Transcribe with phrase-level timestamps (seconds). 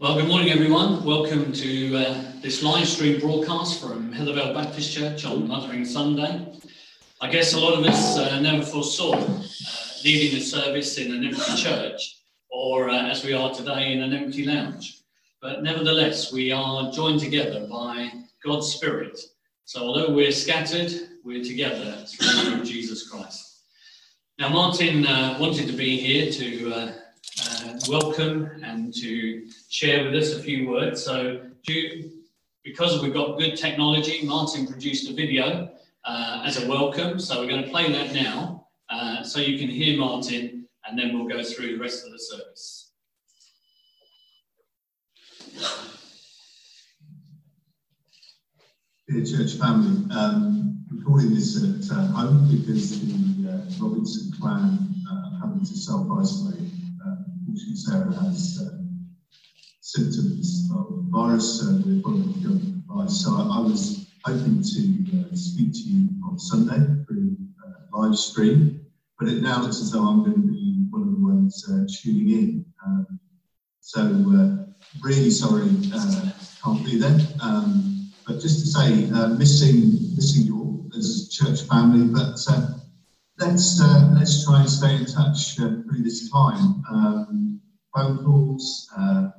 [0.00, 1.04] Well, good morning, everyone.
[1.04, 6.54] Welcome to uh, this live stream broadcast from Heathervale Baptist Church on Mothering Sunday.
[7.20, 9.42] I guess a lot of us uh, never foresaw uh,
[10.02, 12.16] leading a service in an empty church
[12.48, 15.02] or, uh, as we are today, in an empty lounge.
[15.42, 18.10] But nevertheless, we are joined together by
[18.42, 19.20] God's Spirit.
[19.66, 20.92] So, although we're scattered,
[21.24, 23.64] we're together through Jesus Christ.
[24.38, 26.94] Now, Martin uh, wanted to be here to
[27.48, 31.02] uh, welcome and to share with us a few words.
[31.02, 31.40] So,
[32.64, 35.70] because we've got good technology, Martin produced a video
[36.04, 37.18] uh, as a welcome.
[37.18, 41.16] So, we're going to play that now uh, so you can hear Martin, and then
[41.16, 42.92] we'll go through the rest of the service.
[49.08, 55.40] Dear church family, um, recording this at uh, home because the uh, Robinson clan uh,
[55.40, 56.69] having to self-isolate
[57.50, 58.78] Unfortunately, Sarah has uh,
[59.80, 63.24] symptoms of virus and we're following the advice.
[63.24, 68.16] So I, I, was hoping to uh, speak to you on Sunday through uh, live
[68.16, 68.86] stream,
[69.18, 71.86] but it now looks as though I'm going to be one of the ones uh,
[72.00, 72.64] tuning in.
[72.86, 73.18] Um,
[73.80, 74.70] so uh,
[75.02, 76.30] really sorry, uh,
[76.62, 77.18] can't be there.
[77.42, 82.36] Um, but just to say, missing missing you all as church family, but
[83.40, 86.82] let's uh, let's try and stay in touch uh, through this time.
[86.90, 87.60] Um,
[87.94, 89.30] phone calls, uh,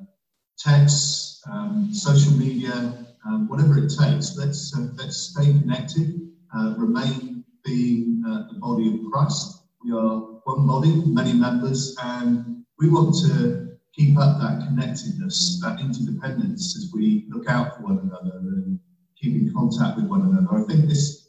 [0.57, 4.35] texts, um, social media, um, whatever it takes.
[4.35, 6.19] Let's uh, let's stay connected.
[6.55, 9.67] Uh, remain being uh, the body of Christ.
[9.83, 15.79] We are one body, many members, and we want to keep up that connectedness, that
[15.79, 18.79] interdependence as we look out for one another and
[19.19, 20.63] keep in contact with one another.
[20.63, 21.20] I think this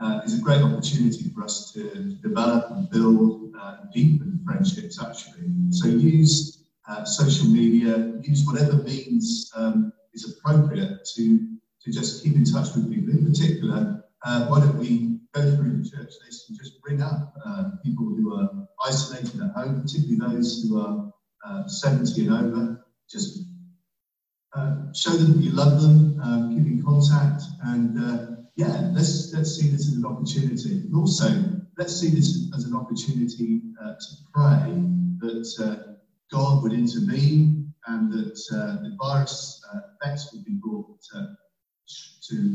[0.00, 1.80] uh, is a great opportunity for us to,
[2.22, 5.48] develop and build uh, deepen friendships actually.
[5.70, 11.48] So use uh, social media, use whatever means um, is appropriate to,
[11.82, 13.12] to just keep in touch with people.
[13.12, 17.34] In particular, uh, why don't we go through the church list and just bring up
[17.44, 18.50] uh, people who are
[18.86, 21.12] isolated at home, particularly those who are
[21.46, 23.44] uh, 70 and over, just
[24.92, 27.96] show them that you love them, um, keep in contact, and
[28.56, 30.80] yeah, let's let's see this as an opportunity.
[30.80, 31.28] And also,
[31.78, 34.82] let's see this as an opportunity uh, to pray
[35.20, 35.92] that uh,
[36.30, 41.36] God would intervene and that uh, the virus uh, effects would be brought to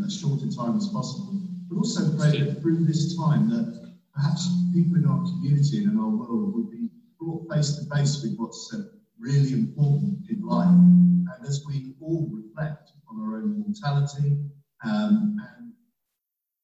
[0.06, 1.42] as short a time as possible.
[1.70, 6.00] But also pray that through this time that perhaps people in our community and in
[6.00, 6.90] our world would be
[7.20, 8.74] brought face to face with what's
[9.20, 10.68] really important in life.
[10.68, 14.38] And as we all reflect on our own mortality
[14.86, 15.38] um,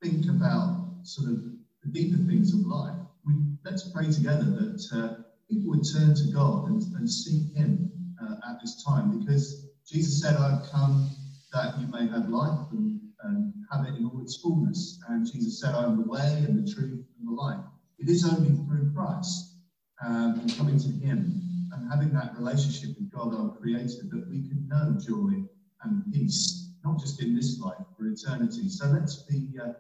[0.01, 1.43] think about sort of
[1.83, 2.95] the deeper things of life,
[3.25, 7.91] we, let's pray together that uh, people would turn to God and, and seek Him
[8.21, 11.09] uh, at this time because Jesus said, I've come
[11.53, 14.99] that you may have life and, and have it in all its fullness.
[15.09, 17.63] And Jesus said, I am the way and the truth and the life.
[17.99, 19.57] It is only through Christ
[20.03, 24.47] um, and coming to Him and having that relationship with God, our Creator, that we
[24.47, 25.43] can know joy
[25.83, 28.67] and peace, not just in this life, for eternity.
[28.67, 29.47] So let's be.
[29.61, 29.73] Uh,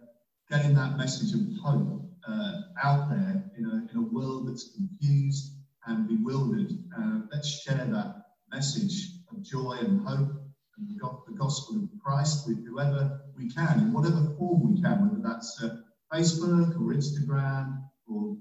[0.51, 5.53] getting that message of hope uh, out there in a, in a world that's confused
[5.87, 6.71] and bewildered.
[6.97, 8.15] Uh, let's share that
[8.51, 10.29] message of joy and hope
[10.77, 15.21] and the gospel of Christ with whoever we can, in whatever form we can, whether
[15.23, 15.77] that's uh,
[16.13, 18.35] Facebook or Instagram or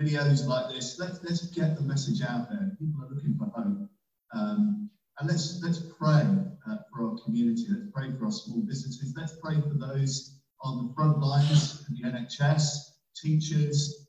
[0.00, 0.96] videos like this.
[1.00, 2.70] Let's, let's get the message out there.
[2.78, 3.88] People are looking for hope.
[4.32, 6.24] Um, and let's, let's pray
[6.68, 7.66] uh, for our community.
[7.68, 9.12] Let's pray for our small businesses.
[9.16, 14.06] Let's pray for those on the front lines of the NHS, teachers,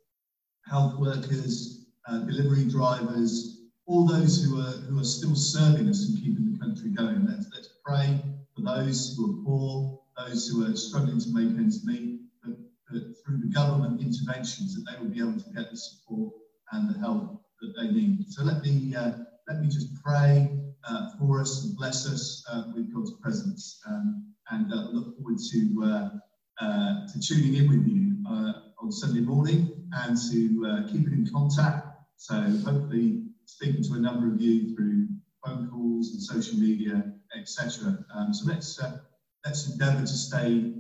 [0.66, 6.18] health workers, uh, delivery drivers, all those who are who are still serving us and
[6.18, 7.26] keeping the country going.
[7.26, 8.22] Let's let's pray
[8.56, 12.58] for those who are poor, those who are struggling to make ends meet, that,
[12.92, 16.34] that through the government interventions that they will be able to get the support
[16.72, 18.26] and the help that they need.
[18.30, 19.14] So let me uh,
[19.48, 24.34] let me just pray uh, for us and bless us uh, with God's presence, um,
[24.52, 26.14] and uh, look forward to
[26.60, 31.30] uh, to tuning in with you uh, on Sunday morning and to uh, keeping in
[31.32, 31.88] contact.
[32.18, 35.08] So hopefully speaking to a number of you through
[35.46, 37.98] phone calls and social media, etc.
[38.16, 39.00] Um, so let's uh,
[39.46, 40.74] let's endeavour to stay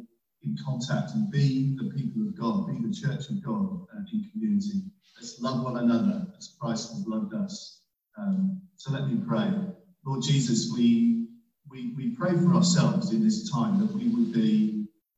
[0.43, 4.29] in contact and be the people of God, be the church of God uh, in
[4.31, 4.83] community.
[5.17, 7.81] Let's love one another as Christ has loved us.
[8.17, 9.51] Um, so let me pray.
[10.05, 11.27] Lord Jesus, we,
[11.69, 14.72] we, we pray for ourselves in this time that we would be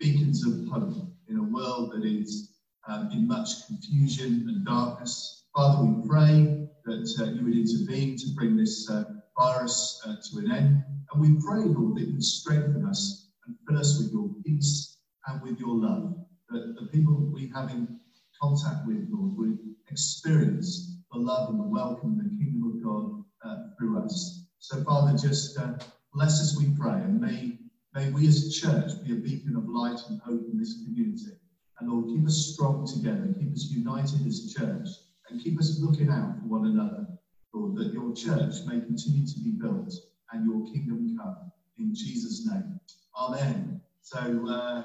[0.05, 0.93] beacons of hope
[1.29, 2.51] in a world that is
[2.87, 5.45] um, in much confusion and darkness.
[5.55, 9.05] Father, we pray that uh, you would intervene to bring this uh,
[9.35, 10.83] virus uh, to an end.
[11.11, 15.41] And we pray, Lord, that you strengthen us and fill us with your peace and
[15.41, 16.13] with your love.
[16.49, 17.99] That the people we have in
[18.39, 19.57] contact with, Lord, will
[19.89, 24.45] experience the love and the welcome and the kingdom of God uh, through us.
[24.59, 25.73] So, Father, just uh,
[26.13, 27.54] bless us, we pray, and may,
[27.95, 31.31] may we as a church be a beacon of light and hope in this community.
[31.79, 34.87] And Lord, keep us strong together, keep us united as a church,
[35.29, 37.07] and keep us looking out for one another,
[37.53, 39.93] Lord, that your church may continue to be built
[40.31, 41.51] and your kingdom come.
[41.77, 42.79] In Jesus' name.
[43.17, 43.81] Amen.
[44.01, 44.83] So uh,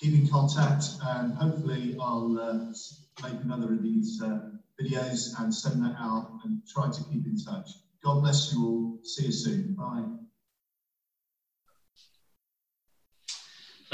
[0.00, 4.50] keep in contact, and hopefully, I'll uh, make another of these uh,
[4.80, 7.68] videos and send that out and try to keep in touch.
[8.04, 8.98] God bless you all.
[9.04, 9.74] See you soon.
[9.74, 10.23] Bye.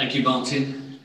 [0.00, 0.98] Thank you, Martin.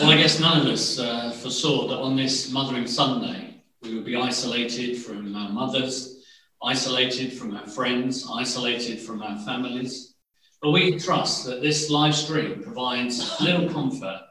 [0.00, 4.04] Well, I guess none of us uh, foresaw that on this Mothering Sunday we would
[4.04, 6.20] be isolated from our mothers,
[6.60, 10.16] isolated from our friends, isolated from our families.
[10.60, 14.22] But we trust that this live stream provides little comfort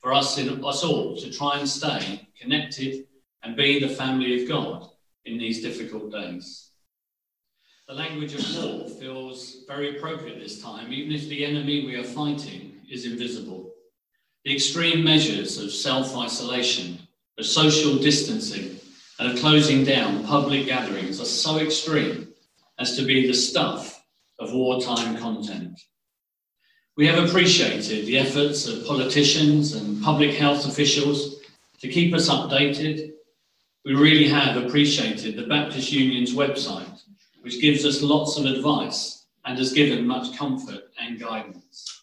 [0.00, 3.06] for us, in, us all to try and stay connected
[3.44, 4.88] and be the family of God
[5.26, 6.72] in these difficult days.
[7.86, 12.02] The language of war feels very appropriate this time, even if the enemy we are
[12.02, 13.72] fighting is invisible.
[14.44, 16.98] The extreme measures of self isolation,
[17.38, 18.78] of social distancing,
[19.18, 22.28] and of closing down public gatherings are so extreme
[22.78, 24.04] as to be the stuff
[24.38, 25.80] of wartime content.
[26.96, 31.36] We have appreciated the efforts of politicians and public health officials
[31.80, 33.12] to keep us updated
[33.88, 37.00] we really have appreciated the Baptist Union's website,
[37.40, 41.97] which gives us lots of advice and has given much comfort and guidance.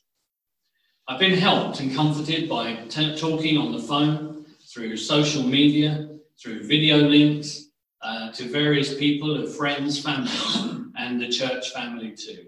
[1.08, 4.44] I've been helped and comforted by talking on the phone,
[4.74, 6.10] through social media,
[6.42, 7.70] through video links,
[8.02, 12.48] uh, to various people of friends, family, and the church family too.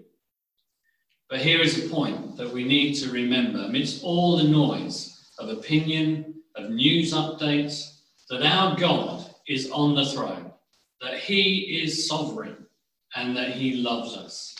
[1.30, 5.50] But here is a point that we need to remember amidst all the noise of
[5.50, 10.50] opinion, of news updates, that our God is on the throne,
[11.00, 12.66] that he is sovereign,
[13.14, 14.56] and that he loves us.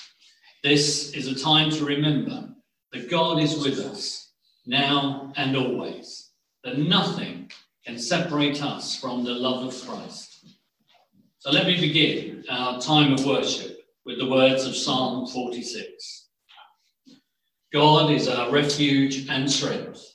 [0.63, 2.49] This is a time to remember
[2.93, 4.33] that God is with us
[4.67, 6.31] now and always,
[6.65, 7.51] that nothing
[7.87, 10.47] can separate us from the love of Christ.
[11.39, 16.29] So let me begin our time of worship with the words of Psalm 46.
[17.73, 20.15] God is our refuge and strength,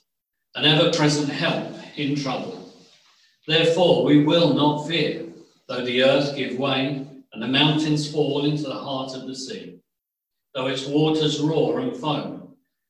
[0.56, 2.72] an ever present help in trouble.
[3.46, 5.26] Therefore, we will not fear,
[5.68, 9.80] though the earth give way and the mountains fall into the heart of the sea,
[10.54, 12.43] though its waters roar and foam,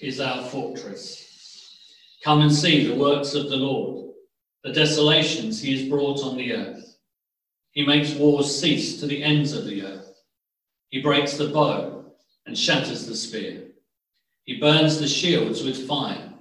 [0.00, 1.24] is our fortress.
[2.24, 4.10] Come and see the works of the Lord,
[4.64, 6.96] the desolations he has brought on the earth.
[7.72, 10.22] He makes wars cease to the ends of the earth.
[10.88, 12.04] He breaks the bow
[12.46, 13.62] and shatters the spear.
[14.44, 16.32] He burns the shields with fire.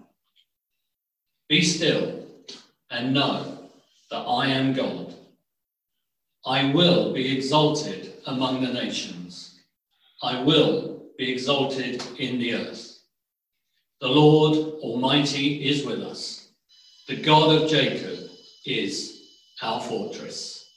[1.50, 2.26] Be still
[2.90, 3.70] and know
[4.10, 5.14] that I am God.
[6.46, 9.60] I will be exalted among the nations.
[10.24, 12.87] I will be exalted in the earth.
[14.00, 16.50] The Lord Almighty is with us.
[17.08, 18.30] The God of Jacob
[18.63, 19.24] is
[19.63, 20.70] our fortress.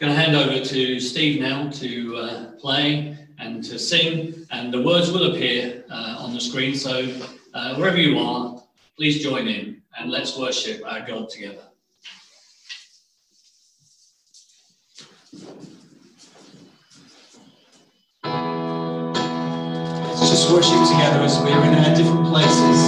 [0.00, 4.72] I'm going to hand over to Steve now to uh, play and to sing, and
[4.72, 6.74] the words will appear uh, on the screen.
[6.74, 7.14] So,
[7.52, 8.62] uh, wherever you are,
[8.96, 11.64] please join in and let's worship our God together.
[20.44, 22.83] Just worship together as we're in our different places.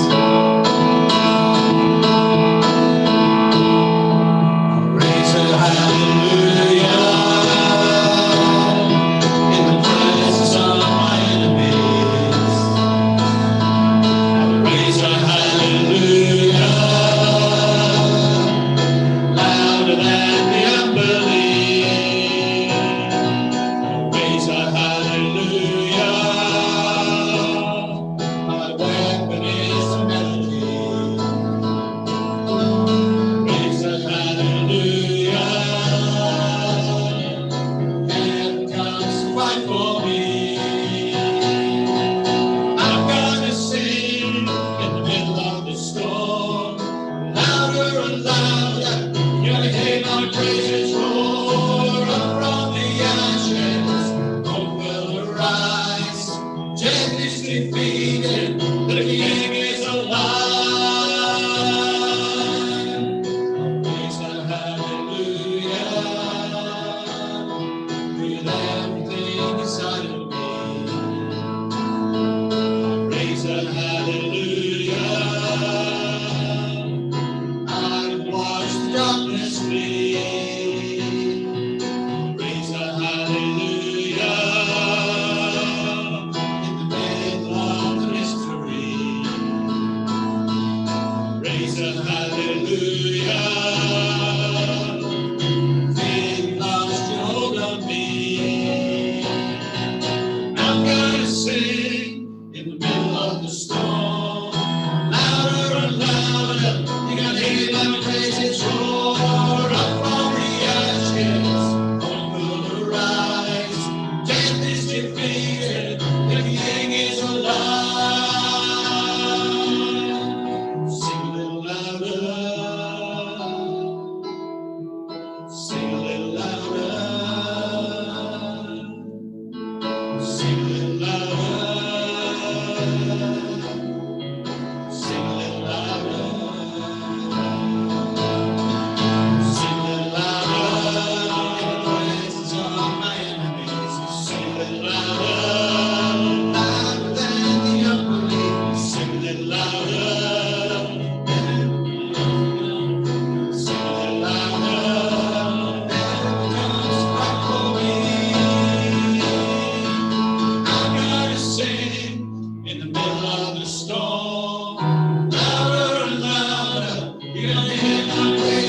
[167.88, 168.65] Oh,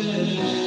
[0.00, 0.57] lifted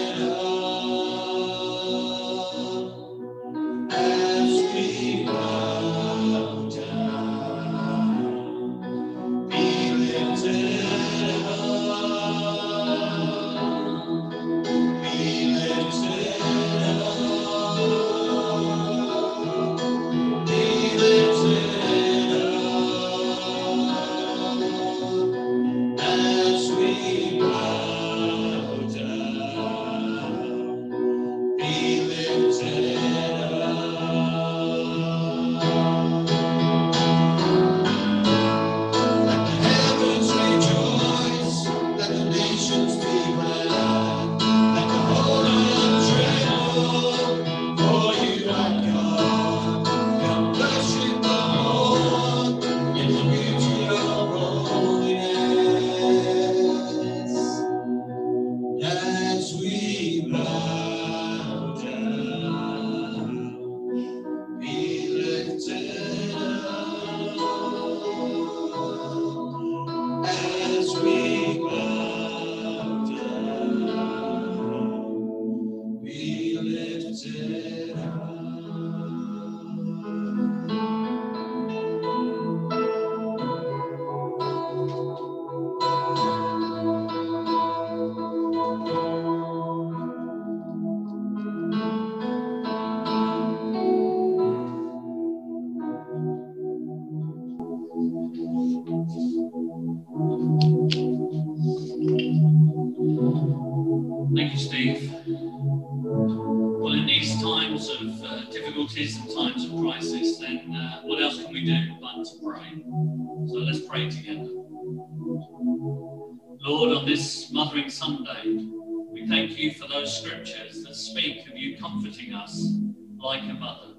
[116.63, 118.67] Lord, on this Mothering Sunday,
[119.11, 122.75] we thank you for those scriptures that speak of you comforting us
[123.17, 123.95] like a mother.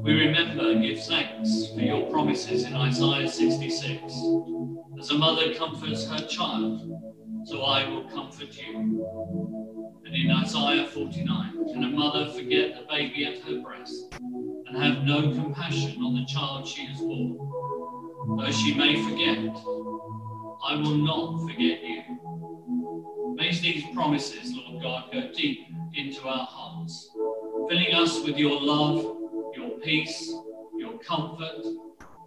[0.00, 4.00] We remember and give thanks for your promises in Isaiah 66.
[5.00, 6.88] As a mother comforts her child,
[7.44, 9.98] so I will comfort you.
[10.06, 15.02] And in Isaiah 49, can a mother forget the baby at her breast and have
[15.02, 17.36] no compassion on the child she has born?
[18.38, 19.56] Though she may forget,
[20.62, 23.34] I will not forget you.
[23.34, 27.10] May these promises, Lord God, go deep into our hearts,
[27.68, 29.16] filling us with your love,
[29.56, 30.32] your peace,
[30.76, 31.62] your comfort,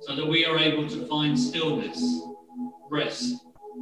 [0.01, 2.23] so that we are able to find stillness,
[2.89, 3.35] rest,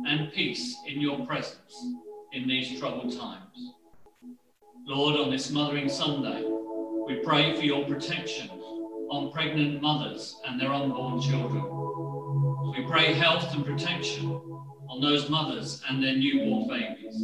[0.08, 1.86] and peace in your presence
[2.34, 3.74] in these troubled times.
[4.86, 6.44] Lord, on this Mothering Sunday,
[7.08, 8.50] we pray for your protection
[9.10, 11.64] on pregnant mothers and their unborn children.
[12.72, 14.32] We pray health and protection
[14.90, 17.16] on those mothers and their newborn babies.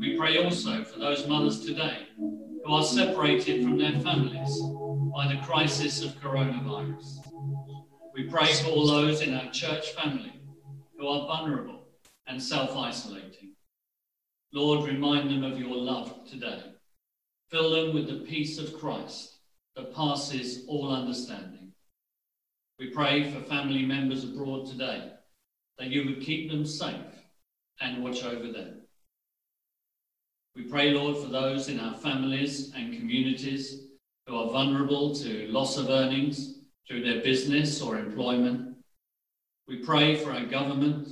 [0.00, 4.60] We pray also for those mothers today who are separated from their families
[5.14, 7.18] by the crisis of coronavirus.
[8.14, 10.32] We pray for all those in our church family
[10.98, 11.86] who are vulnerable
[12.26, 13.52] and self isolating.
[14.52, 16.64] Lord, remind them of your love today.
[17.48, 19.36] Fill them with the peace of Christ
[19.76, 21.61] that passes all understanding.
[22.78, 25.12] We pray for family members abroad today
[25.78, 26.96] that you would keep them safe
[27.80, 28.82] and watch over them.
[30.54, 33.86] We pray, Lord, for those in our families and communities
[34.26, 38.76] who are vulnerable to loss of earnings through their business or employment.
[39.66, 41.08] We pray for our government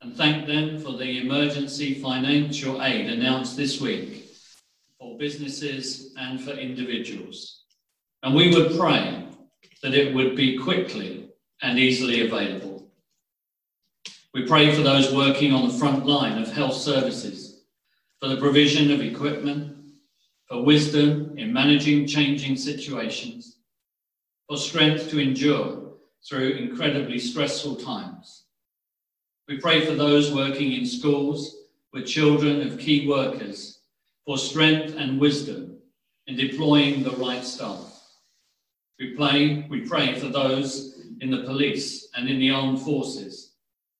[0.00, 4.30] and thank them for the emergency financial aid announced this week
[4.98, 7.64] for businesses and for individuals.
[8.22, 9.26] And we would pray
[9.82, 11.28] that it would be quickly
[11.62, 12.90] and easily available.
[14.32, 17.62] We pray for those working on the front line of health services,
[18.20, 19.76] for the provision of equipment,
[20.48, 23.56] for wisdom in managing changing situations,
[24.48, 25.94] for strength to endure
[26.28, 28.44] through incredibly stressful times.
[29.48, 31.56] We pray for those working in schools
[31.92, 33.80] with children of key workers,
[34.24, 35.78] for strength and wisdom
[36.26, 37.89] in deploying the right staff.
[39.00, 43.54] We pray, we pray for those in the police and in the armed forces,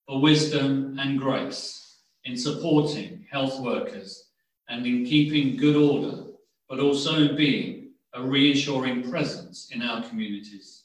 [0.07, 4.29] for wisdom and grace in supporting health workers
[4.69, 6.25] and in keeping good order,
[6.69, 10.83] but also in being a reassuring presence in our communities.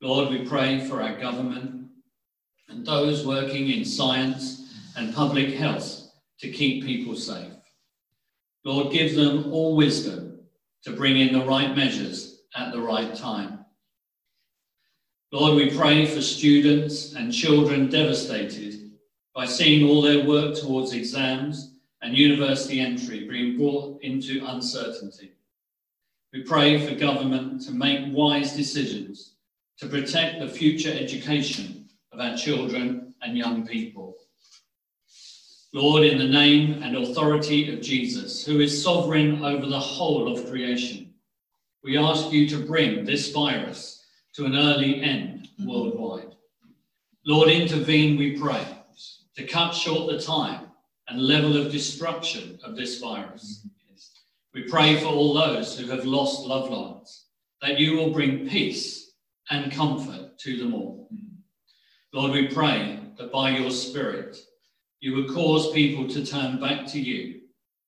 [0.00, 1.88] Lord, we pray for our government
[2.68, 7.52] and those working in science and public health to keep people safe.
[8.64, 10.38] Lord, give them all wisdom
[10.84, 13.64] to bring in the right measures at the right time.
[15.30, 18.92] Lord, we pray for students and children devastated
[19.34, 25.32] by seeing all their work towards exams and university entry being brought into uncertainty.
[26.32, 29.34] We pray for government to make wise decisions
[29.78, 34.16] to protect the future education of our children and young people.
[35.74, 40.48] Lord, in the name and authority of Jesus, who is sovereign over the whole of
[40.50, 41.07] creation,
[41.84, 46.34] we ask you to bring this virus to an early end worldwide.
[47.24, 48.64] Lord, intervene, we pray,
[49.36, 50.66] to cut short the time
[51.08, 53.66] and level of destruction of this virus.
[54.54, 57.26] We pray for all those who have lost loved ones,
[57.62, 59.12] that you will bring peace
[59.50, 61.08] and comfort to them all.
[62.12, 64.36] Lord, we pray that by your Spirit,
[65.00, 67.42] you will cause people to turn back to you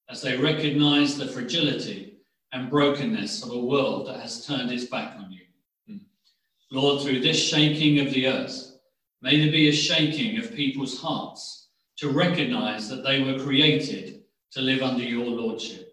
[0.08, 2.09] as they recognize the fragility
[2.52, 5.40] and brokenness of a world that has turned its back on you.
[6.72, 8.78] Lord, through this shaking of the earth,
[9.22, 14.60] may there be a shaking of people's hearts to recognize that they were created to
[14.60, 15.92] live under your lordship.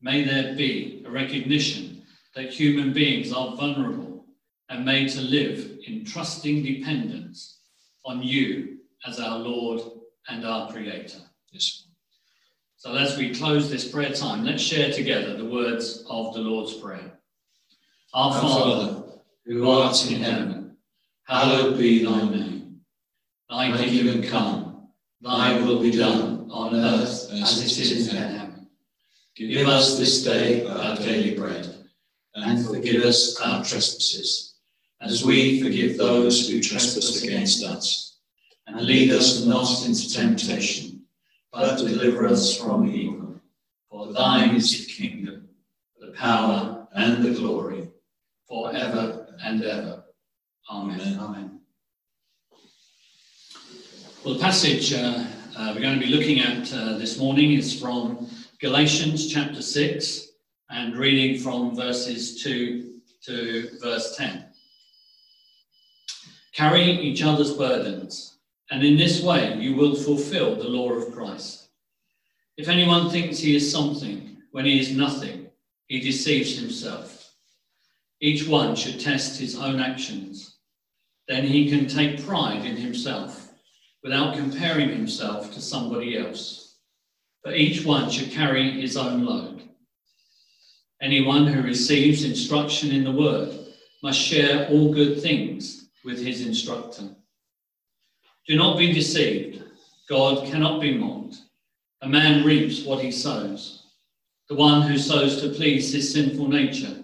[0.00, 2.02] May there be a recognition
[2.34, 4.24] that human beings are vulnerable
[4.68, 7.58] and made to live in trusting dependence
[8.04, 9.80] on you as our Lord
[10.28, 11.18] and our Creator.
[11.50, 11.86] Yes.
[12.82, 16.74] So, as we close this prayer time, let's share together the words of the Lord's
[16.74, 17.12] Prayer.
[18.12, 19.04] Our, Father,
[19.46, 20.76] who art in heaven,
[21.22, 22.80] hallowed be thy name.
[23.48, 24.88] Thy kingdom come,
[25.20, 28.66] thy will be done on earth as it is in heaven.
[29.36, 31.72] Give us this day our daily bread,
[32.34, 34.56] and forgive us our trespasses,
[35.00, 38.18] as we forgive those who trespass against us.
[38.66, 40.91] And lead us not into temptation,
[41.52, 43.40] but deliver us from evil.
[43.90, 45.48] For thine is the kingdom,
[46.00, 47.90] the power, and the glory,
[48.48, 50.04] forever and ever.
[50.70, 51.18] Amen.
[51.20, 51.60] Amen.
[54.24, 55.24] Well, the passage uh,
[55.56, 58.26] uh, we're going to be looking at uh, this morning is from
[58.58, 60.28] Galatians chapter 6
[60.70, 64.46] and reading from verses 2 to verse 10.
[66.54, 68.31] Carry each other's burdens,
[68.72, 71.68] and in this way you will fulfill the law of Christ.
[72.56, 75.48] If anyone thinks he is something when he is nothing,
[75.88, 77.34] he deceives himself.
[78.22, 80.56] Each one should test his own actions.
[81.28, 83.52] Then he can take pride in himself
[84.02, 86.78] without comparing himself to somebody else.
[87.44, 89.68] But each one should carry his own load.
[91.02, 93.54] Anyone who receives instruction in the word
[94.02, 97.10] must share all good things with his instructor.
[98.48, 99.62] Do not be deceived.
[100.08, 101.36] God cannot be mocked.
[102.02, 103.86] A man reaps what he sows.
[104.48, 106.96] The one who sows to please his sinful nature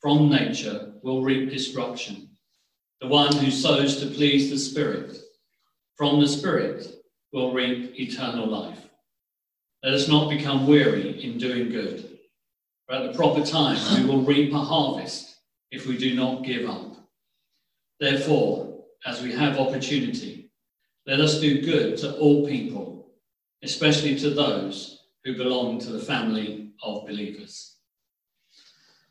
[0.00, 2.28] from nature will reap destruction.
[3.00, 5.18] The one who sows to please the Spirit
[5.96, 6.86] from the Spirit
[7.32, 8.88] will reap eternal life.
[9.82, 12.18] Let us not become weary in doing good.
[12.86, 15.36] For at the proper time, we will reap a harvest
[15.70, 16.96] if we do not give up.
[17.98, 20.43] Therefore, as we have opportunity,
[21.06, 23.10] let us do good to all people,
[23.62, 27.76] especially to those who belong to the family of believers.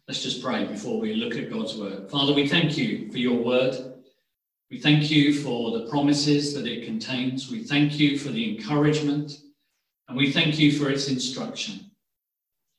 [0.08, 2.10] Let's just pray before we look at God's word.
[2.10, 3.76] Father, we thank you for your word.
[4.70, 7.52] We thank you for the promises that it contains.
[7.52, 9.40] We thank you for the encouragement
[10.08, 11.92] and we thank you for its instruction.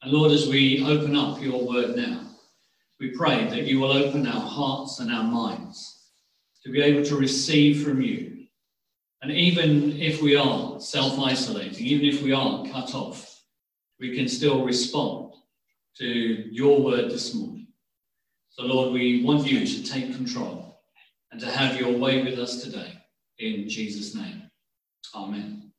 [0.03, 2.21] And Lord, as we open up your word now,
[3.01, 6.11] we pray that you will open our hearts and our minds
[6.65, 8.34] to be able to receive from you.
[9.25, 13.41] And even if we are self isolating, even if we are cut off,
[13.99, 15.33] we can still respond
[15.97, 17.69] to your word this morning.
[18.51, 20.79] So, Lord, we want you to take control
[21.33, 23.01] and to have your way with us today.
[23.39, 24.43] In Jesus' name.
[25.15, 25.73] Amen.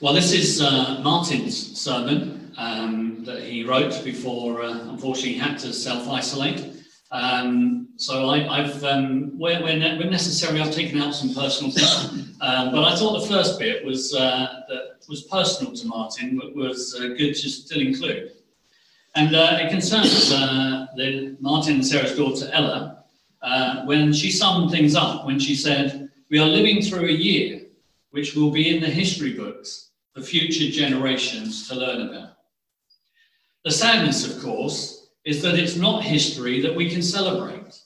[0.00, 5.58] Well, this is uh, Martin's sermon um, that he wrote before, uh, unfortunately, he had
[5.58, 6.81] to self isolate.
[7.12, 12.18] Um, so I, have, um, where, where, ne- necessary, I've taken out some personal things.
[12.42, 16.56] Um, but I thought the first bit was uh, that was personal to Martin, but
[16.56, 18.32] was uh, good to still include.
[19.14, 23.04] And uh, it concerns uh, the Martin and Sarah's daughter Ella
[23.42, 27.60] uh, when she summed things up when she said, "We are living through a year
[28.10, 32.38] which will be in the history books for future generations to learn about."
[33.64, 37.78] The sadness, of course, is that it's not history that we can celebrate.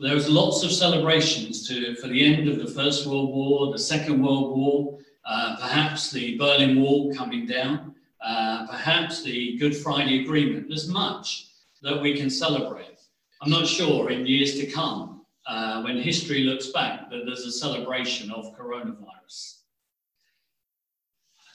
[0.00, 3.78] There was lots of celebrations to, for the end of the First World War, the
[3.78, 10.22] Second World War, uh, perhaps the Berlin Wall coming down, uh, perhaps the Good Friday
[10.22, 10.68] Agreement.
[10.68, 11.46] There's much
[11.82, 12.98] that we can celebrate.
[13.40, 17.52] I'm not sure in years to come, uh, when history looks back, that there's a
[17.52, 19.58] celebration of coronavirus.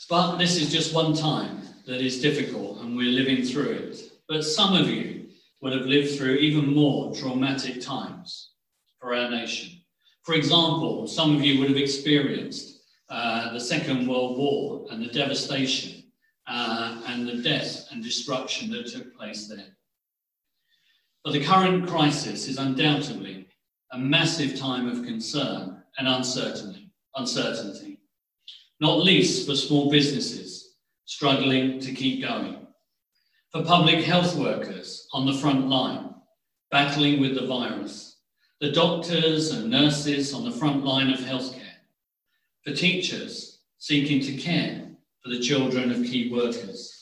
[0.10, 4.09] But this is just one time that is difficult and we're living through it.
[4.30, 8.52] But some of you would have lived through even more traumatic times
[9.02, 9.82] for our nation.
[10.22, 15.12] For example, some of you would have experienced uh, the Second World War and the
[15.12, 16.04] devastation
[16.48, 19.76] uh, and the death and destruction that took place there.
[21.24, 23.48] But the current crisis is undoubtedly
[23.94, 28.00] a massive time of concern and uncertainty, uncertainty,
[28.80, 32.60] not least for small businesses struggling to keep going
[33.52, 36.14] for public health workers on the front line,
[36.70, 38.18] battling with the virus,
[38.62, 41.80] the doctors and nurses on the front line of healthcare,
[42.64, 44.88] for teachers seeking to care
[45.24, 46.96] for the children of key workers,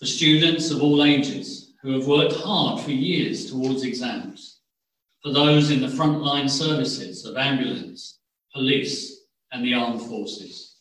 [0.00, 4.62] for students of all ages who have worked hard for years towards exams,
[5.22, 8.18] for those in the frontline services of ambulance,
[8.52, 10.76] police, and the armed forces.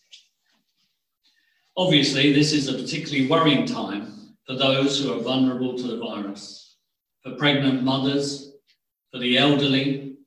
[1.78, 4.21] Obviously, this is a particularly worrying time
[4.52, 6.76] for those who are vulnerable to the virus,
[7.24, 8.52] for pregnant mothers,
[9.10, 10.18] for the elderly,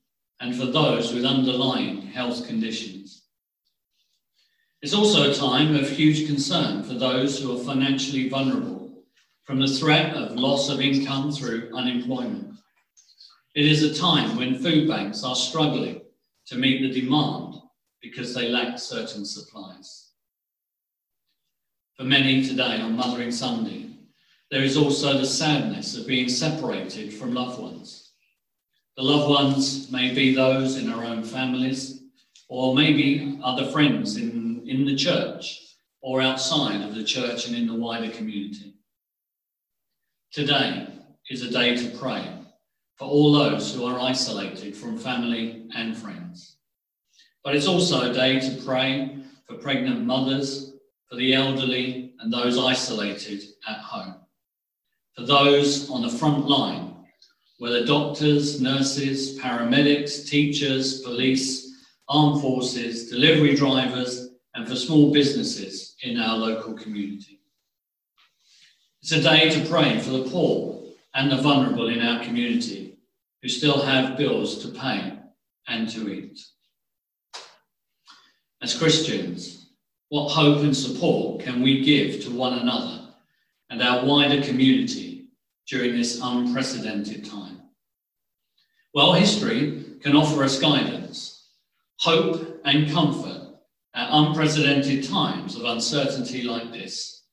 [0.40, 3.24] and for those with underlying health conditions.
[4.80, 9.04] It's also a time of huge concern for those who are financially vulnerable
[9.44, 12.54] from the threat of loss of income through unemployment.
[13.54, 16.00] It is a time when food banks are struggling
[16.46, 17.56] to meet the demand
[18.00, 20.12] because they lack certain supplies.
[21.98, 23.93] For many today on Mothering Sunday,
[24.54, 28.12] there is also the sadness of being separated from loved ones.
[28.96, 32.04] The loved ones may be those in our own families,
[32.48, 37.66] or maybe other friends in, in the church or outside of the church and in
[37.66, 38.76] the wider community.
[40.30, 40.86] Today
[41.28, 42.24] is a day to pray
[42.94, 46.58] for all those who are isolated from family and friends.
[47.42, 50.74] But it's also a day to pray for pregnant mothers,
[51.10, 54.14] for the elderly, and those isolated at home
[55.16, 56.94] for those on the front line,
[57.58, 61.72] whether doctors, nurses, paramedics, teachers, police,
[62.08, 67.40] armed forces, delivery drivers, and for small businesses in our local community.
[69.02, 70.82] It's a day to pray for the poor
[71.14, 72.98] and the vulnerable in our community
[73.42, 75.18] who still have bills to pay
[75.68, 76.40] and to eat.
[78.62, 79.70] As Christians,
[80.08, 83.03] what hope and support can we give to one another
[83.74, 85.26] and our wider community
[85.66, 87.60] during this unprecedented time?
[88.94, 91.48] Well, history can offer us guidance,
[91.98, 93.56] hope, and comfort
[93.96, 97.24] at unprecedented times of uncertainty like this.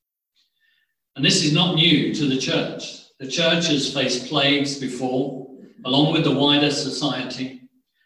[1.14, 3.04] And this is not new to the church.
[3.20, 5.46] The church has faced plagues before,
[5.84, 7.60] along with the wider society,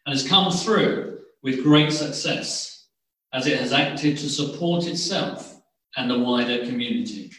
[0.04, 2.88] and has come through with great success
[3.32, 5.58] as it has acted to support itself
[5.96, 7.30] and the wider community.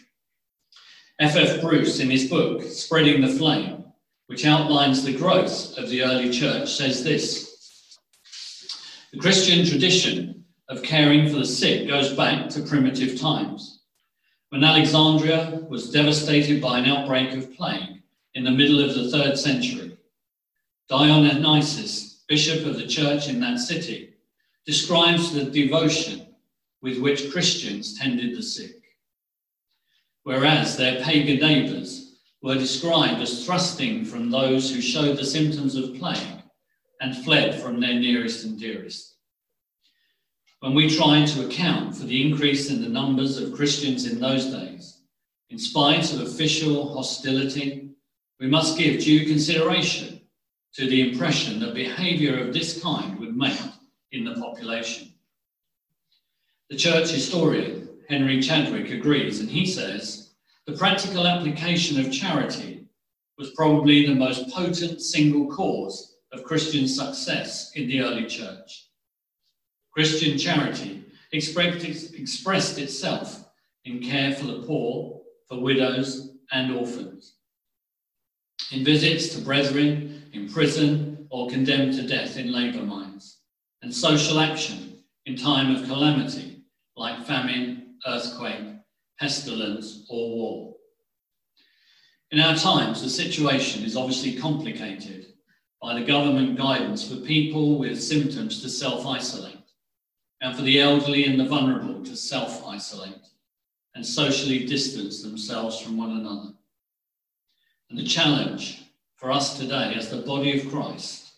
[1.20, 1.62] F.F.
[1.62, 3.86] Bruce, in his book, Spreading the Flame,
[4.28, 7.98] which outlines the growth of the early church, says this
[9.12, 13.82] The Christian tradition of caring for the sick goes back to primitive times.
[14.50, 18.04] When Alexandria was devastated by an outbreak of plague
[18.36, 19.98] in the middle of the third century,
[20.88, 24.14] Dionysius, bishop of the church in that city,
[24.68, 26.28] describes the devotion
[26.84, 28.77] with which Christians tended the sick.
[30.28, 35.96] Whereas their pagan neighbours were described as thrusting from those who showed the symptoms of
[35.98, 36.44] plague
[37.00, 39.16] and fled from their nearest and dearest.
[40.60, 44.48] When we try to account for the increase in the numbers of Christians in those
[44.48, 45.00] days,
[45.50, 47.92] in spite of official hostility,
[48.38, 50.20] we must give due consideration
[50.74, 53.62] to the impression that behaviour of this kind would make
[54.12, 55.08] in the population.
[56.70, 60.32] The church historian Henry Chadwick agrees, and he says
[60.66, 62.86] the practical application of charity
[63.38, 68.88] was probably the most potent single cause of Christian success in the early church.
[69.92, 73.46] Christian charity expressed itself
[73.86, 77.36] in care for the poor, for widows and orphans,
[78.72, 83.40] in visits to brethren in prison or condemned to death in labour mines,
[83.82, 86.64] and social action in time of calamity
[86.96, 88.76] like famine, earthquake,
[89.20, 90.76] pestilence, or war.
[92.32, 95.28] In our times, the situation is obviously complicated
[95.82, 99.58] by the government guidance for people with symptoms to self isolate
[100.42, 103.28] and for the elderly and the vulnerable to self isolate
[103.96, 106.54] and socially distance themselves from one another.
[107.90, 108.84] And the challenge
[109.18, 111.34] for us today as the body of Christ,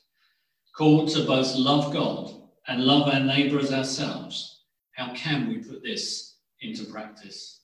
[0.75, 2.33] called to both love God
[2.67, 6.28] and love our neighbour as ourselves, how can we put this
[6.61, 7.61] into practice?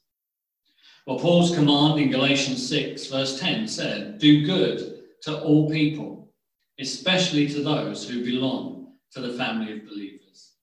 [1.05, 6.31] Well, Paul's command in Galatians 6, verse 10 said, Do good to all people,
[6.79, 10.53] especially to those who belong to the family of believers.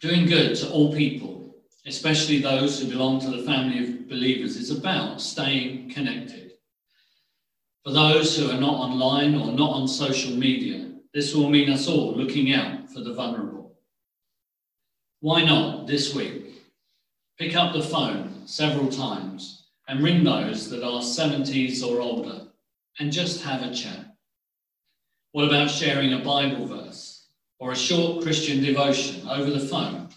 [0.00, 4.70] Doing good to all people, especially those who belong to the family of believers, is
[4.70, 6.52] about staying connected.
[7.84, 11.88] For those who are not online or not on social media, this will mean us
[11.88, 13.65] all looking out for the vulnerable.
[15.26, 16.62] Why not this week?
[17.36, 22.42] Pick up the phone several times and ring those that are 70s or older
[23.00, 24.14] and just have a chat.
[25.32, 27.26] What about sharing a Bible verse?
[27.58, 30.10] or a short Christian devotion over the phone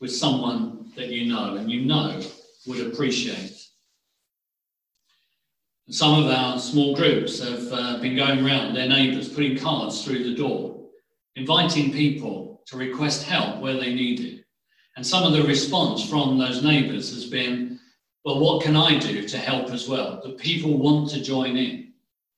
[0.00, 2.22] with someone that you know and you know
[2.66, 3.66] would appreciate.
[5.90, 10.24] Some of our small groups have uh, been going around their neighbours, putting cards through
[10.24, 10.88] the door,
[11.36, 14.43] inviting people to request help where they need it.
[14.96, 17.80] And some of the response from those neighbours has been,
[18.24, 20.20] well, what can I do to help as well?
[20.22, 21.92] That people want to join in.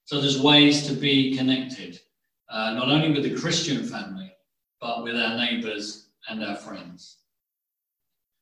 [0.05, 2.01] So there's ways to be connected,
[2.49, 4.33] uh, not only with the Christian family,
[4.81, 7.19] but with our neighbours and our friends.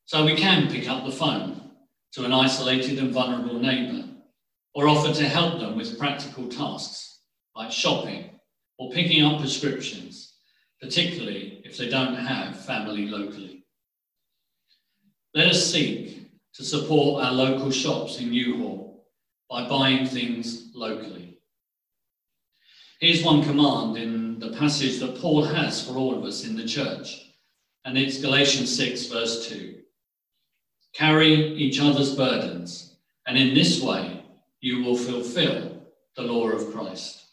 [0.04, 1.70] So we can pick up the phone
[2.12, 4.08] to an isolated and vulnerable neighbour
[4.74, 7.20] or offer to help them with practical tasks
[7.56, 8.30] like shopping
[8.78, 10.34] or picking up prescriptions,
[10.80, 13.53] particularly if they don't have family locally.
[15.37, 19.05] Let us seek to support our local shops in Newhall
[19.51, 21.41] by buying things locally.
[23.01, 26.64] Here's one command in the passage that Paul has for all of us in the
[26.64, 27.32] church,
[27.85, 29.80] and it's Galatians 6, verse 2.
[30.95, 32.95] Carry each other's burdens,
[33.26, 34.24] and in this way
[34.61, 35.82] you will fulfill
[36.14, 37.24] the law of Christ.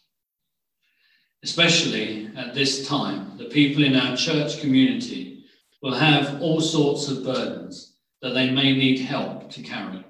[1.43, 5.45] Especially at this time, the people in our church community
[5.83, 7.90] will have all sorts of burdens
[8.21, 10.05] that they may need help to carry.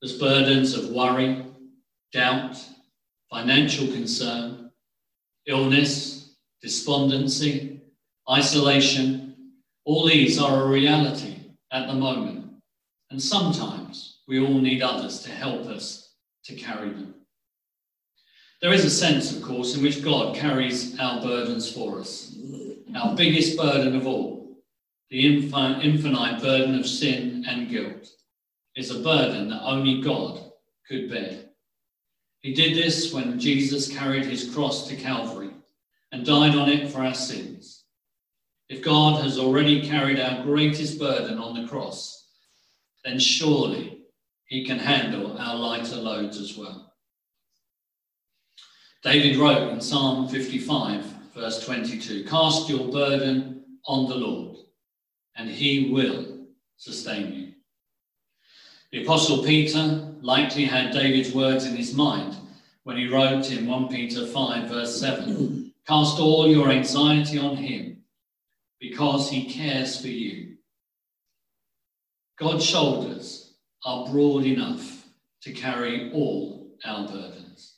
[0.00, 1.44] There's burdens of worry,
[2.12, 2.62] doubt,
[3.30, 4.70] financial concern,
[5.46, 7.80] illness, despondency,
[8.30, 9.26] isolation,
[9.84, 11.36] all these are a reality
[11.70, 12.50] at the moment.
[13.10, 17.14] And sometimes we all need others to help us to carry them.
[18.60, 22.36] There is a sense, of course, in which God carries our burdens for us.
[22.96, 24.35] Our biggest burden of all,
[25.10, 28.08] the infinite burden of sin and guilt,
[28.74, 30.50] is a burden that only God
[30.88, 31.44] could bear.
[32.40, 35.50] He did this when Jesus carried his cross to Calvary
[36.12, 37.84] and died on it for our sins.
[38.68, 42.28] If God has already carried our greatest burden on the cross,
[43.04, 44.00] then surely
[44.46, 46.92] he can handle our lighter loads as well.
[49.02, 51.04] David wrote in Psalm 55,
[51.34, 52.24] verse 22.
[52.24, 54.56] Cast your burden on the Lord,
[55.36, 57.52] and he will sustain you.
[58.92, 62.36] The Apostle Peter likely had David's words in his mind
[62.84, 67.98] when he wrote in 1 Peter 5, verse 7 Cast all your anxiety on him
[68.80, 70.56] because he cares for you.
[72.38, 75.06] God's shoulders are broad enough
[75.42, 77.74] to carry all our burdens.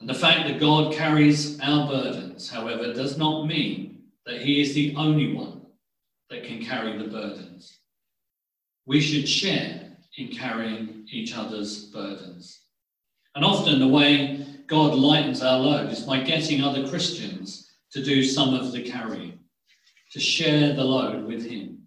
[0.00, 4.74] And the fact that God carries our burdens, however, does not mean that he is
[4.74, 5.63] the only one
[6.34, 7.78] that can carry the burdens.
[8.86, 12.60] We should share in carrying each other's burdens.
[13.36, 18.24] And often the way God lightens our load is by getting other Christians to do
[18.24, 19.38] some of the carrying,
[20.12, 21.82] to share the load with Him.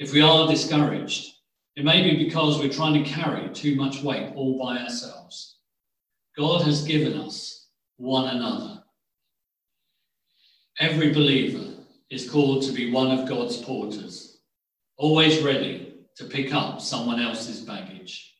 [0.00, 1.32] If we are discouraged,
[1.76, 5.58] it may be because we're trying to carry too much weight all by ourselves.
[6.36, 8.82] God has given us one another.
[10.80, 11.73] Every believer
[12.10, 14.38] is called to be one of God's porters,
[14.96, 18.34] always ready to pick up someone else's baggage.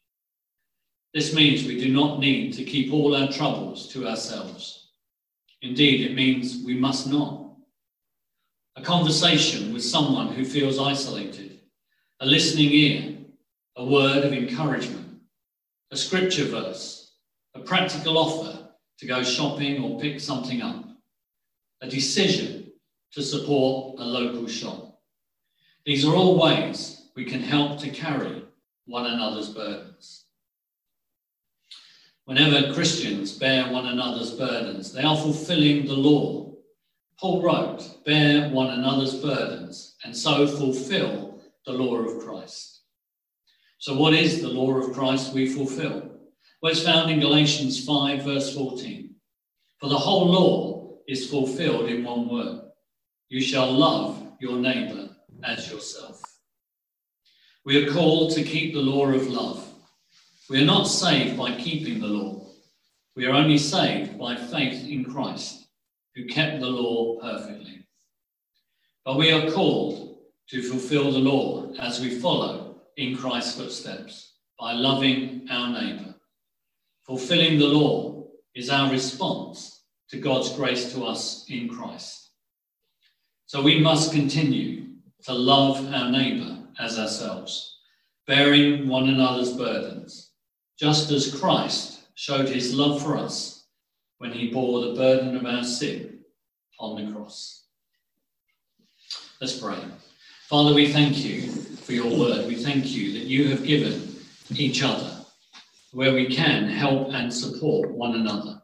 [1.13, 4.91] This means we do not need to keep all our troubles to ourselves.
[5.63, 7.57] Indeed, it means we must not.
[8.77, 11.61] A conversation with someone who feels isolated,
[12.21, 13.19] a listening ear,
[13.77, 15.21] a word of encouragement,
[15.91, 17.13] a scripture verse,
[17.55, 20.85] a practical offer to go shopping or pick something up,
[21.81, 22.64] a decision
[23.15, 24.99] to support a local shop.
[25.87, 28.43] These are all ways we can help to carry
[28.87, 30.25] one another's burdens.
[32.25, 36.55] Whenever Christians bear one another's burdens, they are fulfilling the law.
[37.21, 42.81] Paul wrote, Bear one another's burdens, and so fulfill the law of Christ.
[43.79, 46.11] So, what is the law of Christ we fulfill?
[46.63, 49.15] Well, it's found in Galatians 5, verse 14.
[49.79, 52.64] For the whole law is fulfilled in one word
[53.35, 55.09] you shall love your neighbor
[55.43, 56.23] as yourself.
[57.65, 59.69] We are called to keep the law of love.
[60.49, 62.47] We are not saved by keeping the law.
[63.17, 65.67] We are only saved by faith in Christ,
[66.15, 67.85] who kept the law perfectly.
[69.05, 70.17] But we are called
[70.51, 76.15] to fulfill the law as we follow in Christ's footsteps by loving our neighbour.
[77.03, 82.24] Fulfilling the law is our response to God's grace to us in Christ.
[83.47, 84.87] So we must continue
[85.25, 87.79] to love our neighbour as ourselves,
[88.27, 90.31] bearing one another's burdens,
[90.79, 93.67] just as Christ showed his love for us
[94.19, 96.21] when he bore the burden of our sin
[96.79, 97.65] on the cross.
[99.41, 99.79] Let's pray.
[100.49, 102.47] Father, we thank you for your word.
[102.47, 104.17] We thank you that you have given
[104.55, 105.11] each other
[105.93, 108.61] where we can help and support one another.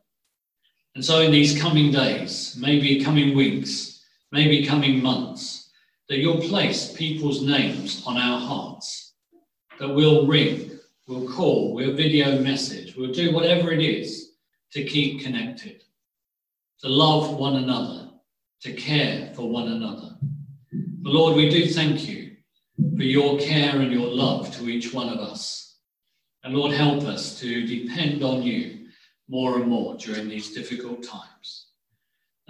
[0.95, 3.90] And so, in these coming days, maybe coming weeks,
[4.33, 5.71] maybe coming months,
[6.09, 9.15] that you'll place people's names on our hearts,
[9.79, 14.33] that we'll ring, we'll call, we'll video message, we'll do whatever it is
[14.73, 15.83] to keep connected,
[16.81, 18.11] to love one another,
[18.63, 20.17] to care for one another.
[21.03, 22.37] But Lord, we do thank you
[22.97, 25.79] for your care and your love to each one of us.
[26.45, 28.89] And Lord, help us to depend on you
[29.29, 31.70] more and more during these difficult times.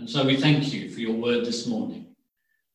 [0.00, 2.06] And so we thank you for your word this morning.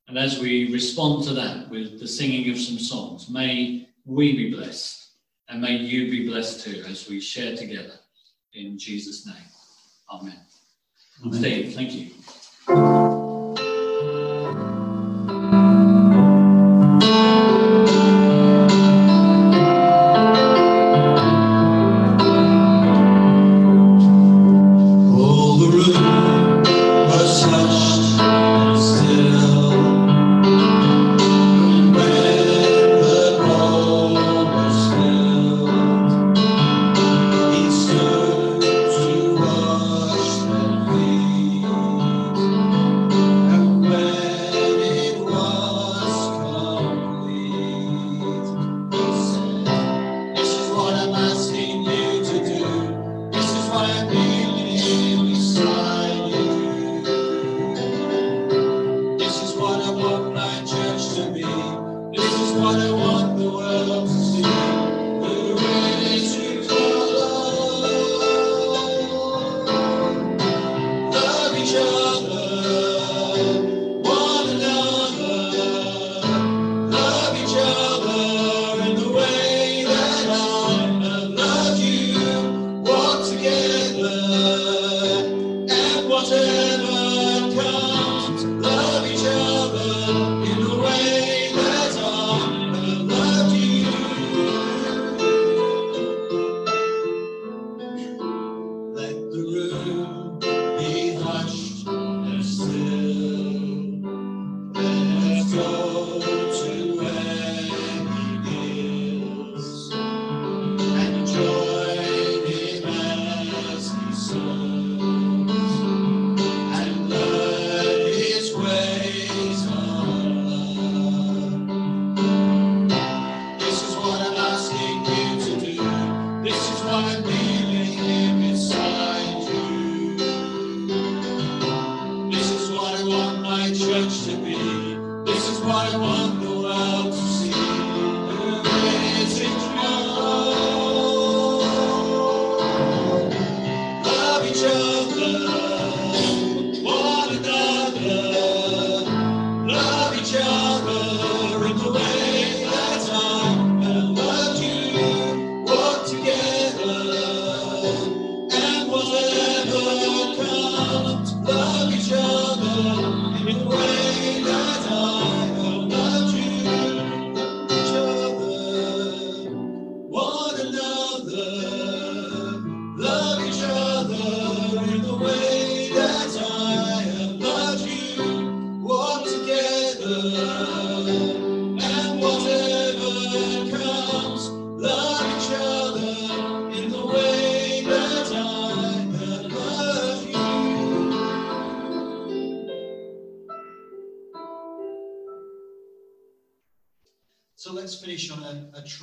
[0.07, 4.53] And as we respond to that with the singing of some songs, may we be
[4.53, 5.07] blessed
[5.49, 7.95] and may you be blessed too as we share together
[8.53, 9.35] in Jesus' name.
[10.11, 10.39] Amen.
[11.25, 11.39] Amen.
[11.39, 13.14] Steve, thank you.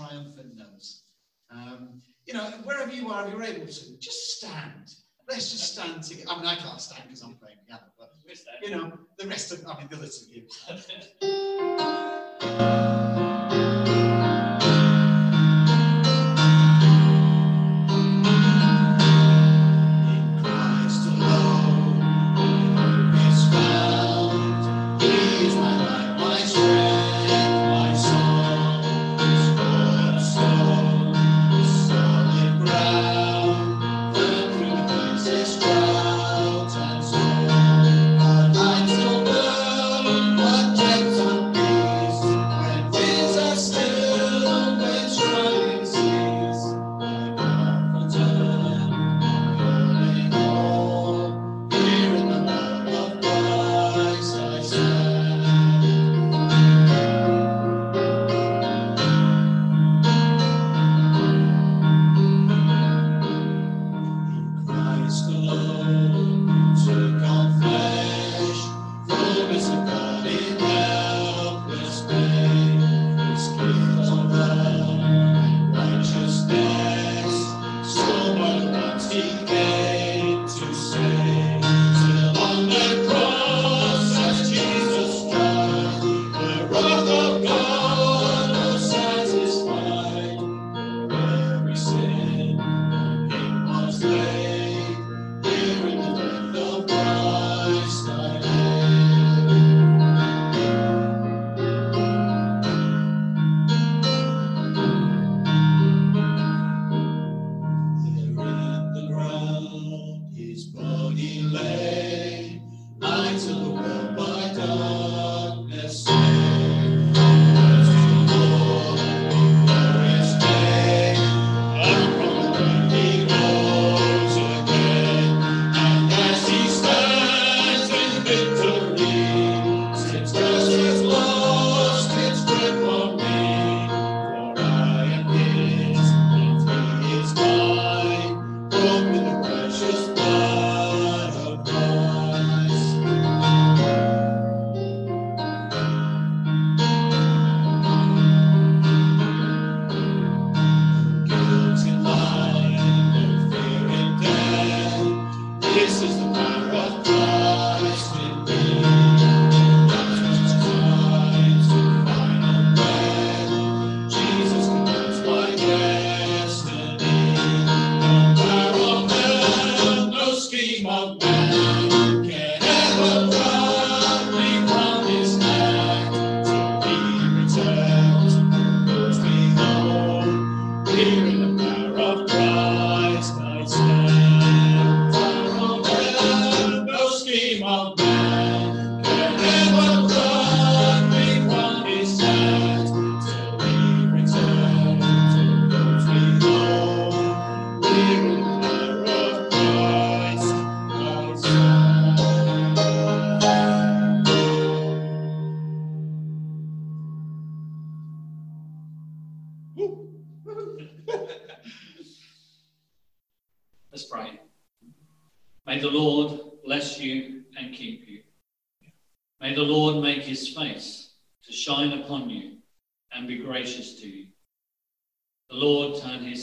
[0.02, 0.84] triumphant note.
[1.50, 4.94] Um, you know, wherever you are, if you're able to, just stand.
[5.28, 6.30] Let's just stand together.
[6.30, 8.08] I mean, I can't stand because I'm playing piano, but
[8.62, 10.46] you know, the rest of I mean, the rest of you.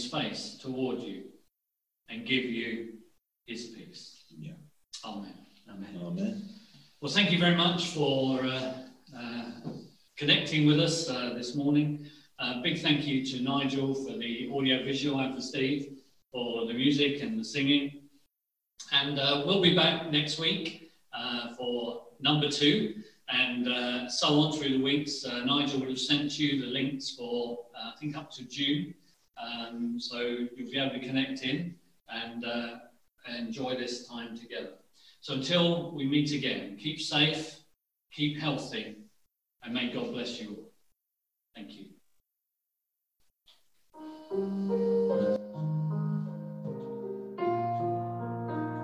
[0.10, 1.24] face toward you
[2.10, 2.93] and give you
[3.45, 4.24] his peace.
[4.38, 4.53] Yeah.
[5.05, 5.34] Amen.
[5.70, 5.99] Amen.
[6.03, 6.49] Amen.
[7.01, 8.74] Well, thank you very much for uh,
[9.18, 9.51] uh,
[10.18, 12.05] connecting with us uh, this morning.
[12.39, 15.97] Uh, big thank you to Nigel for the audio visual and for Steve
[16.32, 18.01] for the music and the singing.
[18.91, 22.95] And uh, we'll be back next week uh, for number two
[23.30, 25.24] and so on through the weeks.
[25.24, 28.95] Nigel will have sent you the links for, I think, up to June.
[29.39, 31.75] Um, so you'll be able to connect in
[32.09, 32.75] and uh,
[33.37, 34.73] enjoy this time together.
[35.21, 37.55] So until we meet again, keep safe,
[38.11, 38.97] keep healthy,
[39.63, 40.71] and may God bless you all.
[41.55, 41.85] Thank you.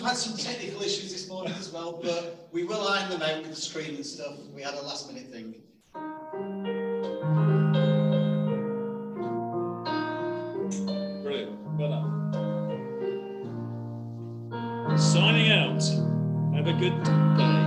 [0.00, 3.42] we've had some technical issues this morning as well, but we will iron them out
[3.42, 4.38] with the screen and stuff.
[4.54, 5.56] We had a last minute thing.
[11.22, 11.52] Brilliant.
[11.76, 12.06] Well done.
[14.98, 15.82] Signing out.
[16.54, 17.60] Have a good day.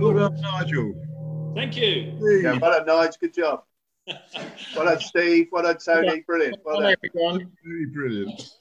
[0.00, 0.94] Well done, Nigel.
[1.54, 2.14] Thank you.
[2.42, 3.16] Yeah, well done, Nigel.
[3.20, 3.64] Good job.
[4.76, 5.48] Well done, Steve.
[5.52, 6.20] Well done, Tony.
[6.20, 6.58] Brilliant.
[6.64, 6.96] Well done.
[7.64, 8.54] Really brilliant.